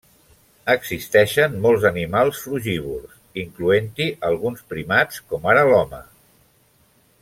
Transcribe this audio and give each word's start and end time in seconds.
Existeixen 0.73 1.57
molts 1.65 1.85
animals 1.89 2.39
frugívors, 2.47 3.13
incloent-hi 3.45 4.11
alguns 4.33 4.67
primats 4.75 5.25
com 5.31 5.49
ara 5.53 5.67
l'home. 5.73 6.05